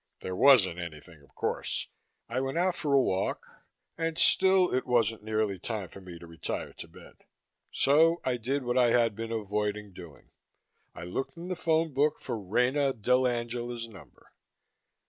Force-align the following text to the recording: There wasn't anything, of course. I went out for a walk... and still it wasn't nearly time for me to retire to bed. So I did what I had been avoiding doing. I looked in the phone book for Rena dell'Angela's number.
There 0.21 0.35
wasn't 0.35 0.79
anything, 0.79 1.21
of 1.21 1.35
course. 1.35 1.87
I 2.27 2.39
went 2.41 2.57
out 2.57 2.73
for 2.73 2.91
a 2.95 2.99
walk... 2.99 3.45
and 3.99 4.17
still 4.17 4.73
it 4.73 4.87
wasn't 4.87 5.21
nearly 5.21 5.59
time 5.59 5.89
for 5.89 6.01
me 6.01 6.17
to 6.17 6.25
retire 6.25 6.73
to 6.73 6.87
bed. 6.87 7.17
So 7.69 8.19
I 8.25 8.37
did 8.37 8.63
what 8.63 8.79
I 8.79 8.89
had 8.99 9.15
been 9.15 9.31
avoiding 9.31 9.93
doing. 9.93 10.31
I 10.95 11.03
looked 11.03 11.37
in 11.37 11.49
the 11.49 11.55
phone 11.55 11.93
book 11.93 12.19
for 12.19 12.39
Rena 12.39 12.93
dell'Angela's 12.93 13.87
number. 13.87 14.31